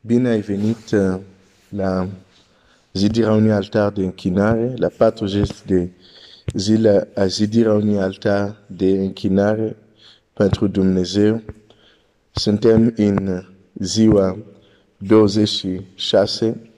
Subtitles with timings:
[0.00, 1.20] Bine ai venit uh,
[1.68, 2.08] la
[2.92, 5.90] zidirea unui altar de închinare, la 40 de
[6.54, 9.76] zile a zidirea unui altar de închinare
[10.32, 11.42] pentru Dumnezeu.
[12.30, 14.38] Suntem în ziua
[14.96, 16.70] 26.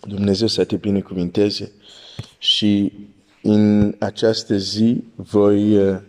[0.00, 1.72] Dumnezeu să te binecuvinteze
[2.38, 2.92] și
[3.42, 6.00] în această zi voi uh,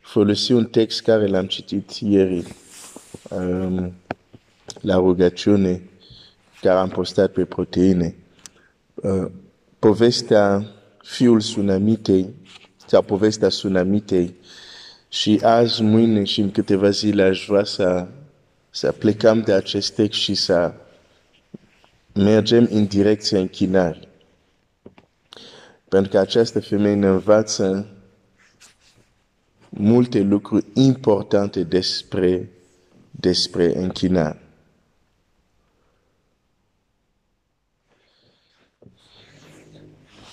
[0.00, 2.44] folosi un text care l-am citit ieri
[3.30, 3.94] um,
[4.84, 5.82] la rugăciune
[6.60, 8.14] care am postat pe proteine.
[8.94, 9.30] Uh,
[9.78, 10.66] povestea
[11.02, 12.34] fiul Sunamitei
[12.86, 14.34] sau povestea Sunamitei
[15.08, 18.06] și azi, mâine și în câteva zile aș vrea să,
[18.70, 20.72] să plecăm de acest text și să
[22.12, 24.08] mergem în direcția închinării.
[25.88, 27.86] Pentru că această femeie ne învață
[29.68, 32.50] multe lucruri importante despre,
[33.10, 34.43] despre închinare.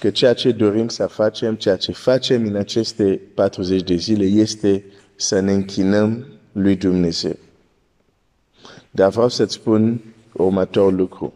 [0.01, 4.83] Că ceea ce dorim să facem, ceea ce facem în aceste 40 de zile este
[5.15, 7.35] să ne închinăm lui Dumnezeu.
[8.91, 10.01] Dar vreau să-ți spun
[10.33, 11.33] următorul lucru.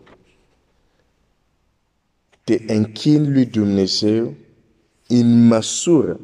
[2.43, 4.33] Te închin lui Dumnezeu
[5.07, 6.19] în măsură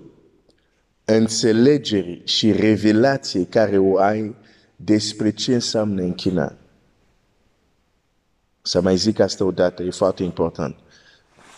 [1.06, 4.36] înțelegerii și revelației care o ai
[4.76, 6.58] despre ce înseamnă închinare.
[8.62, 10.76] Să mai zic asta odată, e foarte important.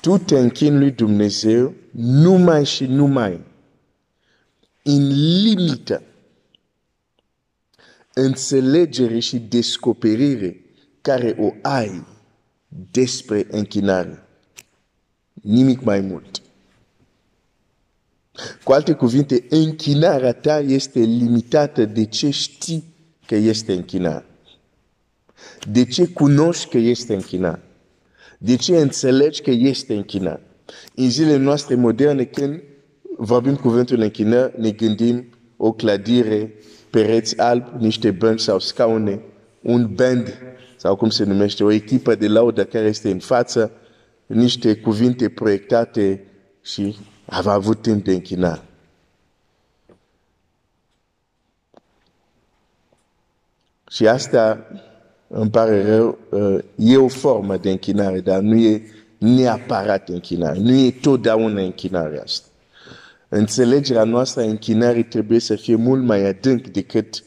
[0.03, 3.39] Tu te închini lui Dumnezeu numai și numai
[4.83, 5.07] în
[5.41, 6.03] limită
[8.13, 10.59] înțelegere și descoperire
[11.01, 12.05] care o ai
[12.91, 14.27] despre închinare.
[15.33, 16.41] Nimic mai mult.
[18.63, 22.83] Cu alte cuvinte, închinarea ta este limitată de ce știi
[23.25, 24.25] că este închinare.
[25.71, 27.61] De ce cunoști că este închinare.
[28.43, 30.41] De ce înțelegi că este închinat?
[30.95, 32.63] În zilele noastre moderne, când
[33.17, 35.25] vorbim cuvântul închinat, ne gândim
[35.57, 36.53] o clădire,
[36.89, 39.21] pereți albi, niște bănci sau scaune,
[39.61, 40.37] un band
[40.77, 43.71] sau cum se numește, o echipă de laudă care este în față,
[44.25, 46.25] niște cuvinte proiectate
[46.61, 48.63] și a avut timp de închinare.
[53.89, 54.67] Și asta
[55.35, 58.83] îmi pare rău, uh, e o formă de închinare, dar nu e
[59.17, 60.59] neapărat închinare.
[60.59, 62.47] Nu e totdeauna închinare asta.
[63.29, 67.23] Înțelegerea noastră a închinării trebuie să fie mult mai adânc decât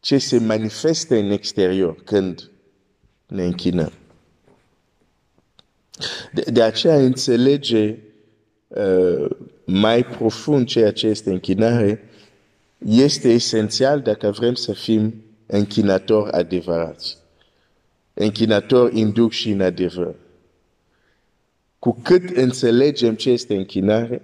[0.00, 2.50] ce se manifestă în exterior când
[3.26, 3.92] ne închinăm.
[6.32, 7.98] De, de aceea înțelege
[8.68, 9.30] uh,
[9.64, 12.10] mai profund ceea ce este închinare
[12.78, 15.14] este esențial dacă vrem să fim
[15.46, 17.18] închinator adevărați.
[18.14, 20.14] Închinator în duc și în adevăr.
[21.78, 24.22] Cu cât înțelegem ce este închinare,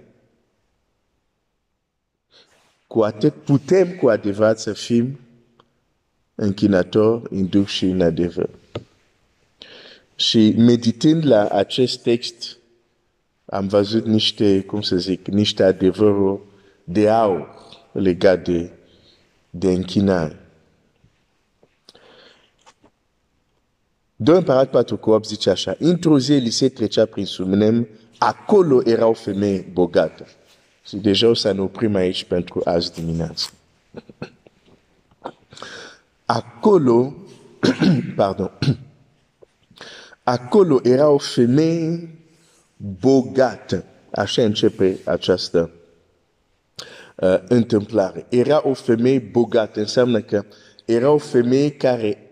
[2.87, 5.19] cu atât putem cu adevărat să fim
[6.35, 8.49] închinator în duc și în adevăr.
[10.15, 12.57] Și meditând la acest text,
[13.45, 16.41] am văzut niște, cum să zic, niște adevăruri
[16.83, 17.47] de aur
[17.91, 18.71] legate de,
[19.49, 20.42] de închinare.
[24.23, 29.07] 2 Împărat 4 cu 8 zice așa, într-o zi Elisei trecea prin Sumnem, acolo era
[29.07, 30.25] o femeie bogată.
[30.87, 33.49] Și deja o să ne oprim aici pentru azi dimineață.
[36.25, 37.13] Acolo,
[38.15, 38.51] pardon,
[40.23, 42.09] acolo era o femeie
[42.77, 43.85] bogată.
[44.11, 45.71] Așa începe această
[47.15, 48.25] uh, întâmplare.
[48.29, 50.45] Era o femeie bogată, înseamnă că
[50.85, 52.31] era o femeie care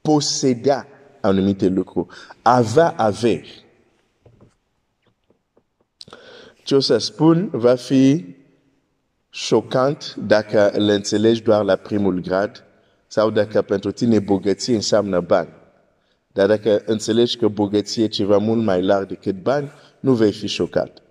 [0.00, 0.86] posedea
[1.20, 2.08] anumite lucruri.
[2.42, 3.64] Avea averi.
[6.64, 8.36] Ce o să spun va fi
[9.30, 12.64] șocant dacă îl înțelegi doar la primul grad
[13.06, 15.48] sau dacă pentru tine bogăție înseamnă bani.
[16.32, 20.46] Dar dacă înțelegi că bogăție e ceva mult mai larg decât bani, nu vei fi
[20.46, 21.02] șocat.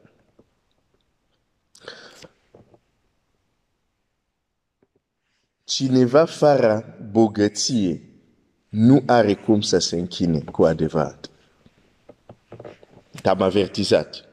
[5.63, 8.06] Cineva fără bogăție
[8.69, 11.29] nu are cum să se închine cu adevărat.
[13.21, 14.25] Te-am avertizat.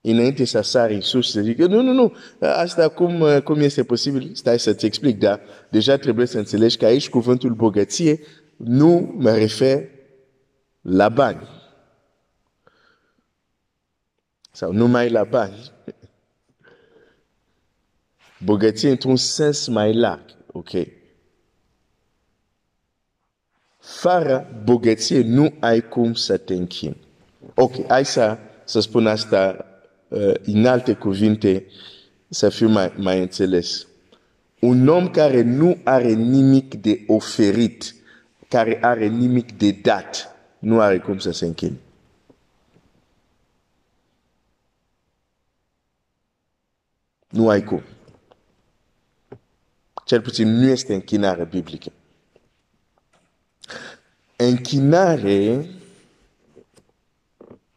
[0.00, 4.30] Înainte să sari în sus, să zic, nu, nu, nu, asta cum, cum este posibil?
[4.34, 5.40] Stai să-ți explic, dar
[5.70, 8.20] deja trebuie să înțelegi că aici cuvântul bogăție
[8.56, 9.88] nu mă refer
[10.80, 11.48] la bani.
[14.50, 15.72] Sau numai la bani.
[18.44, 20.70] Bogăție într-un sens mai larg, ok?
[23.84, 26.96] Fără bogăție nu ai cum să te închini.
[27.54, 29.66] Ok, hai să, să spun asta
[30.08, 31.66] uh, în alte cuvinte
[32.28, 33.86] să fiu mai, mai înțeles.
[34.60, 37.94] Un om care nu are nimic de oferit,
[38.48, 41.76] care are nimic de dat, nu are cum să se închine.
[47.28, 47.82] Nu ai cum.
[50.04, 51.92] Cel puțin nu este închinare biblică.
[54.36, 55.66] Închinare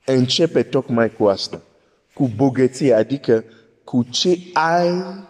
[0.06, 1.62] începe tocmai cu asta,
[2.14, 3.44] cu bogăție, adică
[3.84, 5.28] cu ce ai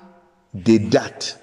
[0.50, 1.42] de dat.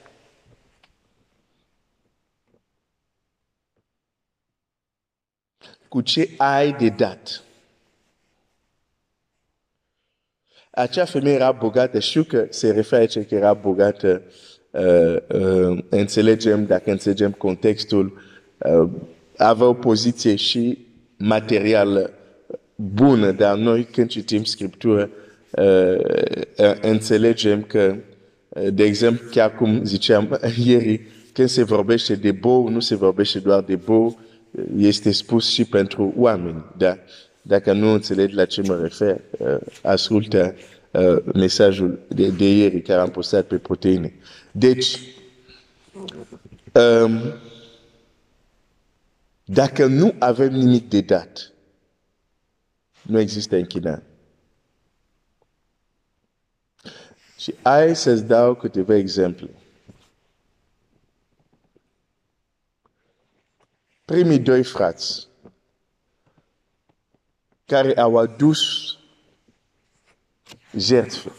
[5.88, 7.42] Cu ce ai de dat.
[10.70, 14.22] Acea femeie era bogată, știu că se referă aici că era bogată,
[14.70, 18.20] uh, uh, înțelegem, dacă înțelegem contextul,
[18.58, 18.90] uh,
[19.36, 20.78] avea o poziție și
[21.16, 22.10] materială
[22.74, 25.10] bună, dar noi când citim Scriptură,
[25.50, 25.98] uh,
[26.58, 27.96] uh, înțelegem că,
[28.48, 31.00] uh, de exemplu, chiar cum ziceam ieri,
[31.32, 34.18] când se vorbește de bou, nu se vorbește doar de bou,
[34.76, 36.64] este spus și pentru oameni.
[36.76, 36.98] Da?
[37.42, 40.54] Dacă nu înțelegi la ce mă refer, uh, ascultă
[40.90, 44.14] uh, mesajul de, de ieri care am postat pe proteine.
[44.52, 44.98] Deci,
[46.72, 47.20] um,
[49.44, 51.52] dacă nu avem nimic de dat,
[53.02, 54.06] nu există închinare.
[57.38, 59.50] Și hai să-ți dau câteva exemple.
[64.04, 65.28] Primii doi frați
[67.66, 68.58] care au adus
[70.76, 71.32] jertfe.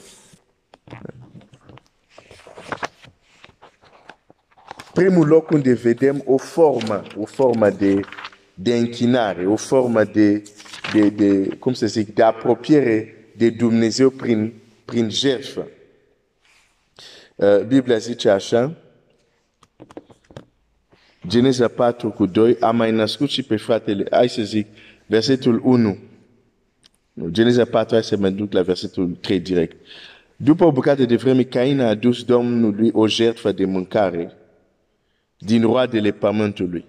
[4.95, 7.99] Primul loc unde vedem o formă, o formă de,
[8.53, 10.43] de închinare, o formă de,
[10.93, 14.53] de, de, cum să zic, de apropiere de Dumnezeu prin,
[14.85, 15.67] prin jertfă.
[17.35, 18.75] Uh, Biblia zice așa,
[21.27, 24.67] Geneza 4 cu 2, a mai născut și pe fratele, hai să zic,
[25.05, 25.97] versetul 1.
[27.29, 29.77] Geneza 4, hai să mă duc la versetul 3 direct.
[30.35, 34.33] După o bucată de vreme, Cain a adus Domnului o jertfă de mâncare
[35.45, 36.85] din roadele pământului.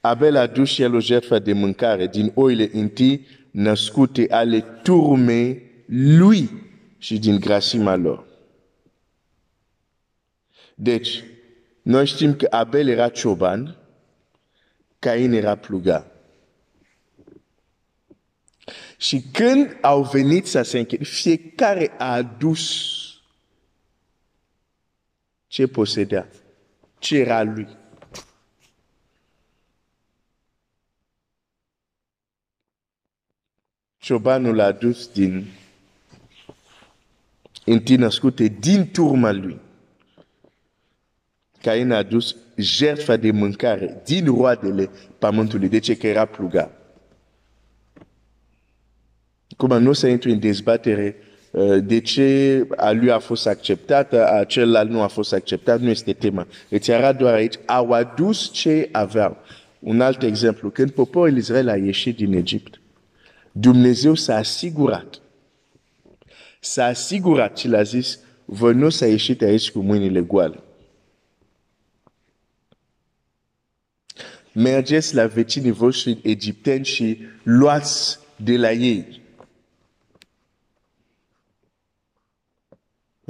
[0.00, 5.62] Abel a dus și el o jertfă de mâncare din oile întâi născute ale turmei
[5.86, 6.50] lui
[6.98, 8.26] și din grasima lor.
[10.74, 11.24] Deci,
[11.82, 13.76] noi știm că Abel era cioban,
[14.98, 16.06] Cain era plugar.
[18.96, 22.98] Și când au venit să se închide, fiecare a adus
[25.50, 26.28] ce posedea,
[26.98, 27.68] ce era lui.
[33.98, 35.46] Ciobanul a adus din
[37.64, 39.60] întâi născute din turma lui.
[41.60, 46.70] Cain a adus jertfa de mâncare din roadele pământului, de ce că era plugar.
[49.56, 51.29] Cum nu să intru în dezbatere uh,
[51.80, 56.12] de ce a lui a fost acceptată, a celălalt nu a fost acceptat, nu este
[56.12, 56.46] tema.
[56.68, 59.36] Îți arată doar aici, au adus ce aveau.
[59.78, 62.80] Un alt exemplu, când poporul Israel a ieșit din Egipt,
[63.52, 65.20] Dumnezeu s-a asigurat,
[66.60, 70.62] s-a asigurat și l-a zis, vă nu să ieșit aici cu mâinile goale.
[74.52, 79.19] Mergeți la vecinii voștri egipteni și luați de la ei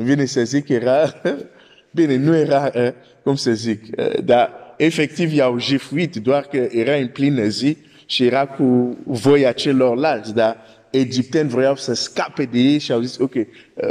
[0.05, 1.21] vine să zic, era,
[1.91, 2.89] bine, nu era, uh,
[3.23, 7.77] cum să zic, uh, dar efectiv i-au jefuit, doar că era în plină zi
[8.07, 10.57] și era cu voia celorlalți, dar
[10.91, 13.45] egipteni vreau să scape de ei și au zis, ok, uh,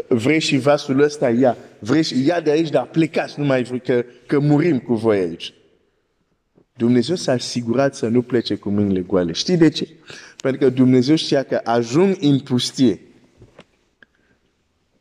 [0.07, 3.81] vrei și vasul ăsta, ia, vrei și ia de aici, dar plecați, nu mai vrei
[3.81, 5.53] că, că murim cu voi aici.
[6.77, 9.31] Dumnezeu s-a asigurat să nu plece cu mâinile goale.
[9.31, 9.87] Știi de ce?
[10.41, 12.99] Pentru că Dumnezeu știa că ajung în pustie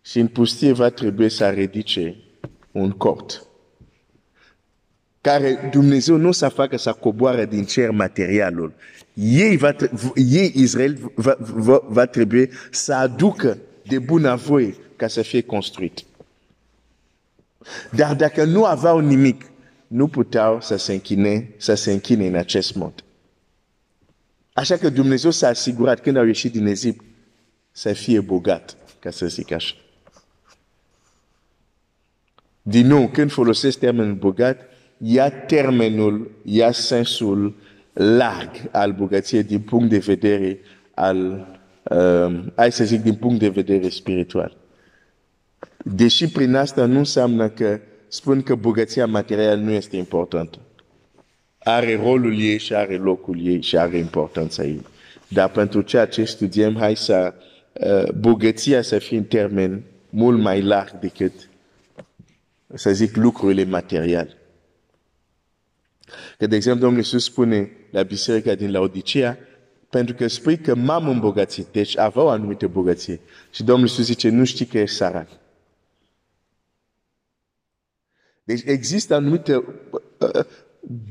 [0.08, 2.16] și în pustie va trebui să ridice
[2.72, 3.48] un cort
[5.20, 8.74] care Dumnezeu nu să facă să coboare din cer materialul.
[9.14, 9.76] Ei, va,
[10.14, 16.04] ei Israel, va, va, va trebui să aducă de bunăvoie ca să fie construit.
[17.90, 19.44] Dar dacă nu aveau nimic,
[19.86, 23.04] nu puteau să se închine, să se închine în acest mod.
[24.52, 27.04] Așa că Dumnezeu s-a asigurat când au ieșit din Egipt
[27.72, 29.74] să fie bogat, ca să zic așa.
[32.68, 34.60] Din nou, când folosesc termenul bogat,
[34.98, 37.54] ia termenul, ia sensul
[37.92, 40.58] larg al bogăției din punct de vedere
[40.94, 41.46] al,
[41.82, 44.56] uh, hai să zic, din punct de vedere spiritual.
[45.84, 50.58] Deși prin asta nu înseamnă că spun că bogăția materială nu este importantă.
[51.58, 54.80] Are rolul ei și are locul ei și are importanța ei.
[55.28, 57.34] Dar pentru ceea ce studiem, hai să
[57.72, 61.32] uh, bogăția să fie în termen mult mai larg decât,
[62.74, 64.36] să zic, lucrurile materiale.
[66.38, 69.38] Că, de exemplu, Domnul Iisus spune la biserica din Laodicea,
[69.90, 73.20] pentru că spui că m-am îmbogățit, deci avea o anumită bogăție.
[73.50, 75.28] Și Domnul Iisus zice, nu știi că ești sărac.
[78.44, 80.44] Deci există anumite uh,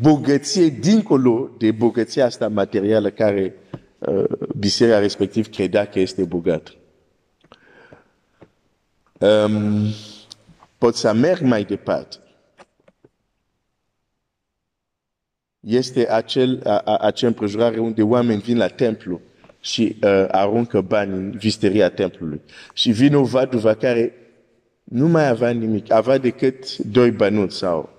[0.02, 3.56] bogăție dincolo de bogăția asta materială care
[3.98, 4.24] uh,
[4.58, 6.72] biserica respectiv credea că este bogată.
[9.20, 9.88] Um,
[10.78, 12.18] pot să merg mai departe.
[15.60, 19.22] Este acel, a, a, acel împrejurare unde oameni vin la templu
[19.60, 22.42] și uh, aruncă bani în visteria templului.
[22.74, 24.14] Și vine o vaduvă care
[24.84, 27.90] nu mai avea nimic, avea decât doi bănuți sau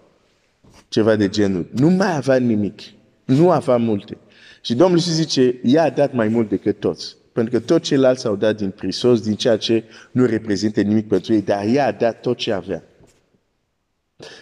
[0.89, 1.69] ceva de genul.
[1.73, 2.81] Nu mai avea nimic,
[3.25, 4.17] nu avea multe.
[4.61, 7.17] Și Domnul Iisus zice, ea a dat mai mult decât toți.
[7.39, 11.33] Pentru că tot ceilalți au dat din prisos, din ceea ce nu reprezintă nimic pentru
[11.33, 12.83] ei, dar ea a dat tot ce avea.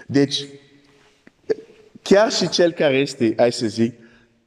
[0.07, 0.45] Deci,
[2.03, 3.95] chiar și cel care este, hai să zic,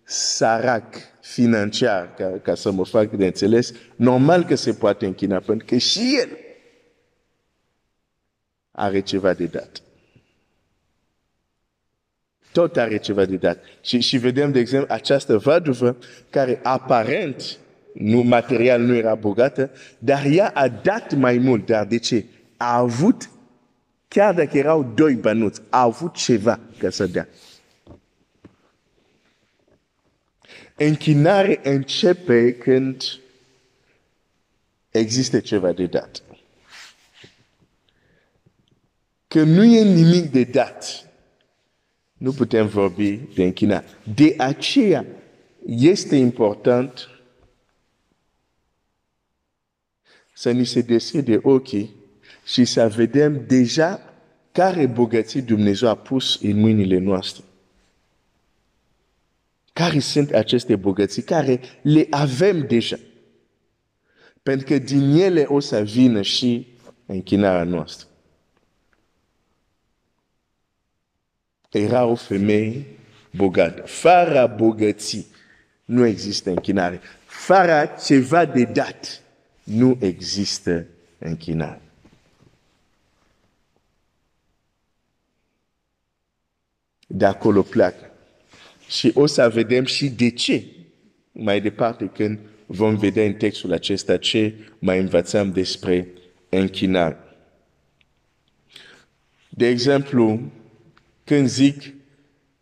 [0.03, 5.65] sărac financiar, ca, ca să mă fac de înțeles, normal că se poate închina, pentru
[5.65, 6.29] că și el
[8.71, 9.81] are ceva de dat.
[12.51, 13.63] Tot are ceva de dat.
[13.81, 15.97] Și, și vedem, de exemplu, această vaduvă
[16.29, 17.57] care aparent,
[17.93, 21.65] nu, material nu era bogată, dar ea a dat mai mult.
[21.65, 22.25] Dar de ce?
[22.57, 23.29] A avut,
[24.07, 27.27] chiar dacă erau doi bănuți, a avut ceva ca să dea.
[30.75, 33.03] Închinare începe când
[34.91, 36.21] există ceva de dat
[39.29, 41.09] că nu e nimic de dat,
[42.17, 43.85] nu putem vorbi de închinare.
[44.15, 45.05] De aceea
[45.65, 47.07] este important
[50.39, 51.95] să ni se deschide ochii
[52.45, 54.13] și să vedem deja
[54.51, 57.43] care bogății Dumnezeu a pus în mâinile noastre.
[59.73, 62.99] Care sunt aceste bogății care le avem deja.
[64.43, 66.67] Pentru că din ele o să vină și
[67.05, 68.07] închinarea noastră.
[71.71, 72.85] Era o femeie
[73.35, 73.81] bogată.
[73.81, 75.27] Fără bogății
[75.85, 77.01] nu există închinare.
[77.25, 79.23] Fără ceva de dat
[79.69, 80.85] nu există
[81.17, 81.81] închinare.
[87.07, 88.11] De acolo pleacă.
[88.87, 90.65] Și o să vedem și de ce
[91.31, 96.07] mai departe când vom vedea în textul acesta ce mai învățăm despre
[96.49, 97.17] închinare.
[99.49, 100.51] De exemplu,
[101.23, 101.93] când zic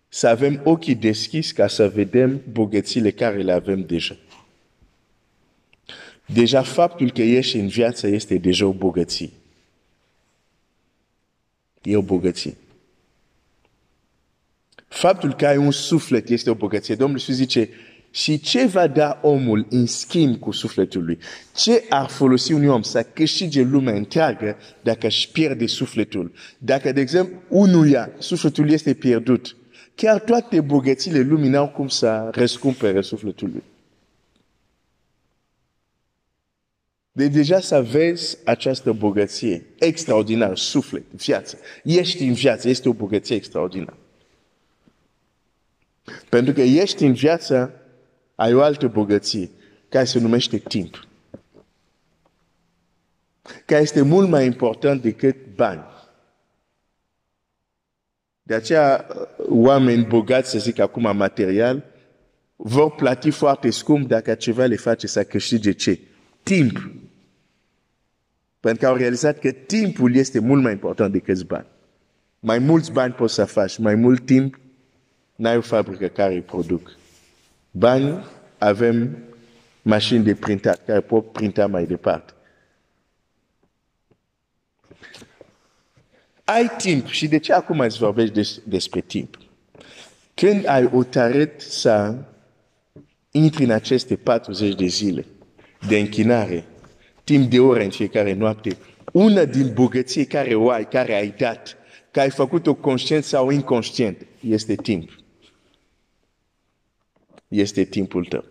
[0.07, 4.17] să avem ochii deschis ca să vedem bogățiile care le avem deja.
[6.33, 9.29] Deja faptul că ești în viață este deja o bogăție.
[11.81, 12.55] E o bogăție.
[14.87, 16.95] Faptul că ai un suflet este o bogăție.
[16.95, 17.69] Domnul Iisus zice,
[18.11, 21.17] și ce va da omul în schimb cu sufletul lui?
[21.55, 26.31] Ce ar folosi un om să câștige lumea întreagă dacă își pierde sufletul?
[26.57, 29.55] Dacă, de exemplu, unuia sufletul este pierdut,
[29.95, 33.63] chiar toate bogățiile lumii n-au cum să răscumpere sufletul lui.
[37.17, 41.57] De deja să vezi această bogăție extraordinară, suflet, viață.
[41.83, 43.97] Ești în viață, este o bogăție extraordinară.
[46.29, 47.81] Pentru că ești în viață,
[48.35, 49.49] ai o altă bogăție
[49.89, 51.07] care se numește timp.
[53.65, 55.85] Care este mult mai important decât bani.
[58.41, 59.07] De aceea,
[59.49, 61.83] oameni bogați, să zic acum material,
[62.55, 65.99] vor plati foarte scump dacă ceva le face să câștige ce?
[66.43, 67.05] Timp.
[68.67, 71.65] Pentru că au realizat că timpul este mult mai important decât bani.
[72.39, 74.59] Mai mulți bani poți să faci, mai mult timp,
[75.35, 76.91] n-ai o fabrică care îi produc
[77.71, 78.25] bani,
[78.57, 79.17] avem
[79.81, 82.33] mașini de printat care pot printa mai departe.
[86.43, 89.37] Ai timp și de ce acum îți vorbești des, despre timp?
[90.33, 92.15] Când ai hotărât să
[93.31, 95.25] intri în aceste 40 de zile
[95.87, 96.65] de închinare,
[97.27, 98.77] timp de ore în fiecare noapte,
[99.13, 101.77] una din bogății care o ai, care ai dat,
[102.11, 105.09] că ai făcut-o conștient sau inconștient, este timp.
[107.47, 108.45] Este timpul tău.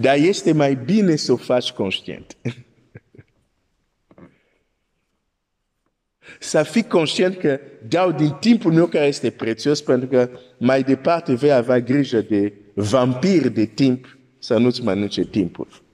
[0.00, 2.36] Dar este mai bine să o faci conștient.
[6.52, 11.34] să fii conștient că dau din timpul meu care este prețios pentru că mai departe
[11.34, 15.86] vei avea grijă de vampir de timp să nu-ți mănânce timpul.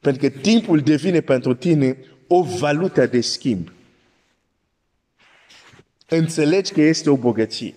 [0.00, 3.72] Pentru că timpul devine pentru tine o valută de schimb.
[6.08, 7.74] Înțelegi că este o bogăție.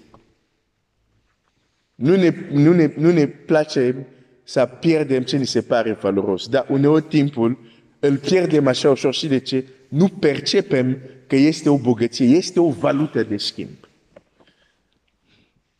[1.95, 4.07] Nu ne, nu ne, nu ne place
[4.43, 7.57] să pierdem ce ni se pare valoros, dar uneori timpul
[7.99, 9.67] îl pierdem așa ușor și de ce?
[9.87, 13.89] Nu percepem că este o bogăție, este o valută de schimb.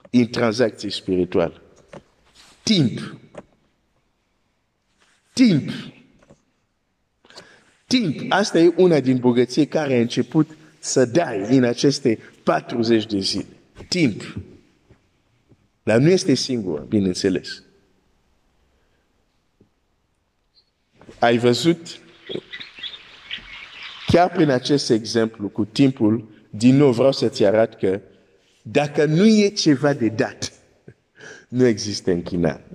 [0.09, 1.61] În tranzacție spirituală.
[2.63, 3.17] Timp.
[5.33, 5.69] Timp.
[7.99, 8.25] Timp.
[8.29, 13.45] Asta e una din bogății care a început să dai în aceste 40 de zile.
[13.87, 14.37] Timp.
[15.83, 17.63] Dar nu este singur, bineînțeles.
[21.19, 21.99] Ai văzut,
[24.07, 28.01] chiar prin acest exemplu cu timpul, din nou vreau să-ți arăt că
[28.61, 30.53] dacă nu e ceva de dat,
[31.57, 32.65] nu există închinare.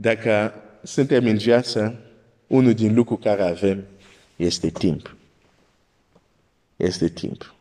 [0.00, 2.00] Dacă suntem în viață,
[2.46, 3.84] unul din lucruri care avem
[4.36, 5.16] este timp.
[6.76, 7.54] Este timp.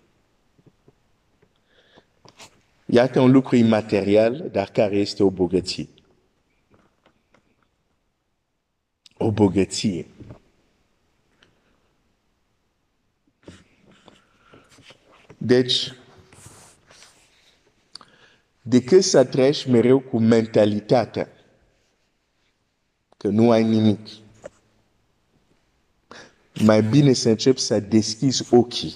[2.86, 5.88] Iată un lucru imaterial, dar care este o bogăție.
[9.18, 10.08] O bogăție.
[15.38, 15.94] Deci,
[18.62, 21.34] decât să treci mereu cu mentalitatea
[23.22, 24.00] că nu ai nimic,
[26.64, 28.96] mai bine să începi să deschizi ochii,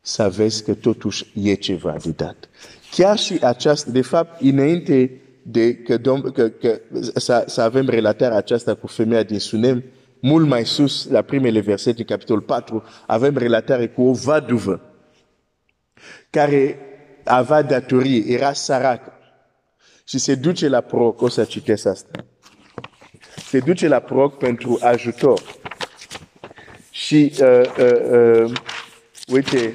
[0.00, 2.48] să vezi că totuși e ceva de dat.
[2.90, 6.80] Chiar și aceasta, de fapt, înainte de că, dom- că, că
[7.14, 9.84] să, să avem relatarea aceasta cu femeia din Sunem,
[10.20, 14.80] mult mai sus, la primele versete din capitolul 4, avem relatare cu o vaduvă
[16.30, 16.78] care
[17.24, 19.12] avea datorie, era săracă
[20.04, 22.24] și se duce la proroc, o să citesc asta.
[23.48, 25.42] Se duce la proroc pentru ajutor.
[26.90, 28.52] Și, uh, uh, uh,
[29.32, 29.74] uite,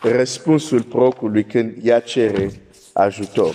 [0.00, 2.50] răspunsul procului când ea cere
[2.92, 3.54] ajutor.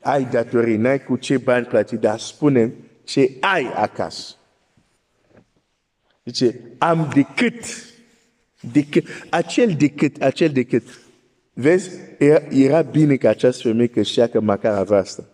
[0.00, 2.72] ai datorii, n-ai cu ce bani plăti, dar spune
[3.04, 4.34] ce ai acasă.
[6.24, 7.64] Zice, am decât,
[8.72, 10.82] decât, acel decât, acel decât.
[11.52, 15.24] Vezi, era, era bine ca această femeie că știa că măcar avea asta.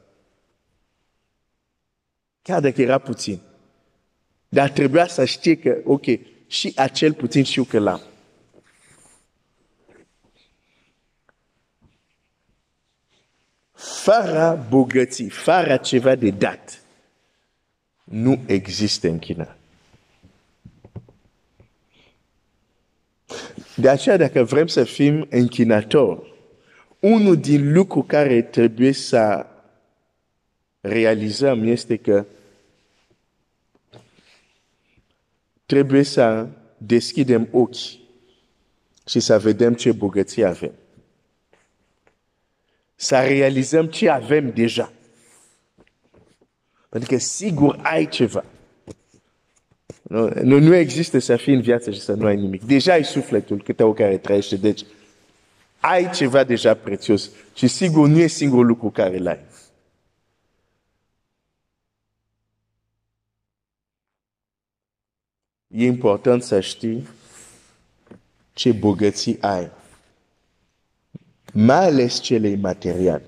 [2.42, 3.40] Chiar dacă era puțin.
[4.48, 6.04] Dar trebuia să știe că, ok,
[6.46, 8.00] și acel puțin știu că l-am.
[13.76, 16.82] Fără bogății, fără ceva de dat,
[18.04, 19.56] nu există închinare.
[23.76, 26.34] De aceea, dacă vrem să fim închinatori,
[27.00, 29.46] unul din lucruri care trebuie să
[30.80, 32.24] realizăm este că
[35.66, 36.46] trebuie să
[36.78, 38.00] deschidem ochii
[39.06, 40.72] și să vedem ce bogăție avem
[42.96, 44.92] să realizăm ce avem deja.
[46.88, 48.44] Pentru că sigur ai ceva.
[50.02, 52.62] Nu, nu, nu există să fii în viață și să nu ai nimic.
[52.62, 54.56] Deja ai sufletul câte o care trăiește.
[54.56, 54.84] Deci
[55.80, 57.30] ai ceva deja prețios.
[57.54, 59.40] Și sigur nu e singurul lucru care l-ai.
[65.68, 67.08] E important să știi
[68.52, 69.70] ce bogății ai
[71.56, 73.24] mai ales cele materiale.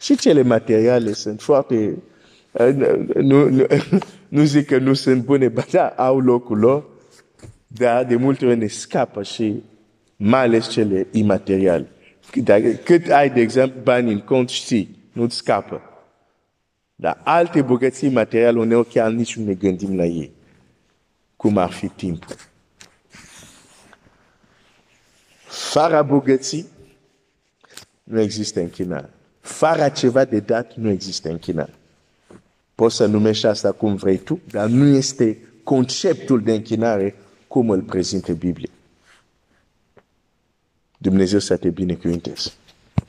[0.00, 1.96] Și cele materiale sunt foarte...
[3.14, 3.66] Nu, nu,
[4.28, 6.84] nu zic că nu sunt bune, dar da, au locul lor,
[7.66, 9.62] dar de multe ori ne scapă și
[10.16, 11.88] mai ales cele imateriale.
[12.34, 14.98] Dacă, cât ai, de exemplu, bani în cont, știi.
[15.12, 15.82] nu-ți scapă.
[16.94, 20.32] Dar alte bogății materiale uneori chiar nici nu ne gândim la ei.
[21.36, 22.36] Cum ar fi timpul.
[25.46, 26.66] Fără bogății,
[28.10, 29.10] nu există închinare.
[29.40, 31.74] Fără ceva de dat, nu există închinare.
[32.74, 37.14] Poți să numești asta cum vrei tu, dar nu este conceptul de închinare
[37.48, 38.70] cum îl prezintă Biblia.
[40.98, 42.50] Dumnezeu să te binecuvinteze.